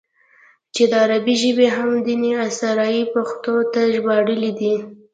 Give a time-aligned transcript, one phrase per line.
[0.73, 4.73] چې د عربي ژبې اهم ديني اثار ئې پښتو ته ژباړلي دي